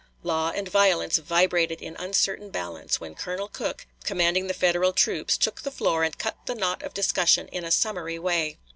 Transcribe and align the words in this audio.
Law 0.23 0.49
and 0.55 0.67
violence 0.67 1.19
vibrated 1.19 1.79
in 1.79 1.95
uncertain 1.97 2.49
balance, 2.49 2.99
when 2.99 3.13
Colonel 3.13 3.47
Cooke, 3.47 3.85
commanding 4.03 4.47
the 4.47 4.55
Federal 4.55 4.93
troops, 4.93 5.37
took 5.37 5.61
the 5.61 5.69
floor 5.69 6.03
and 6.03 6.17
cut 6.17 6.37
the 6.47 6.55
knot 6.55 6.81
of 6.81 6.95
discussion 6.95 7.47
in 7.49 7.63
a 7.63 7.69
summary 7.69 8.17
way. 8.17 8.57